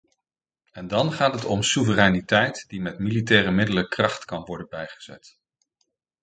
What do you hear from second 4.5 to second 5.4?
bijgezet.